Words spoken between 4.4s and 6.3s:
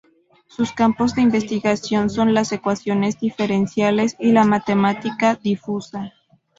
matemática difusa.